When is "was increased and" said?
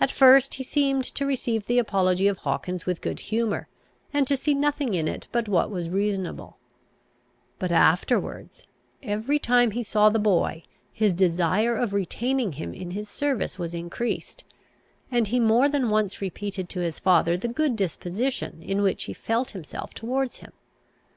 13.58-15.26